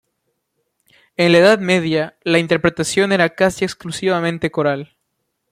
[1.15, 4.97] En la Edad Media, la interpretación era casi exclusivamente coral.